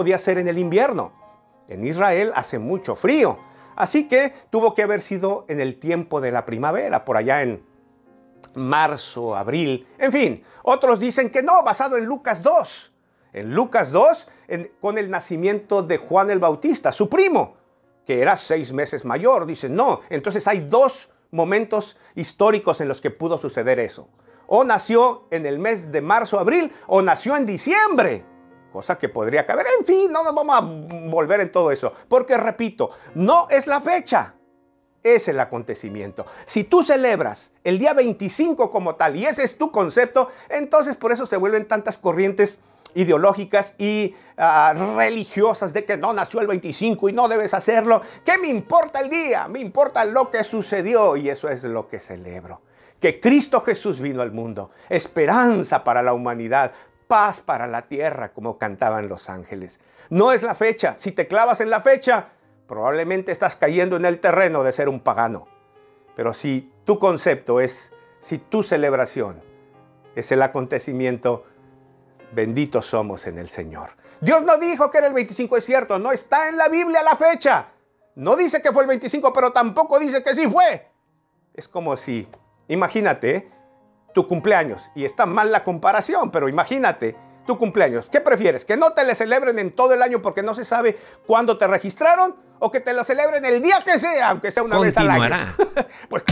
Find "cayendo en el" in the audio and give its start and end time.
63.56-64.20